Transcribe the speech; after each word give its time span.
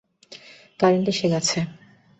Current 0.79 1.07
এসে 1.13 1.27
গেছে! 1.33 1.57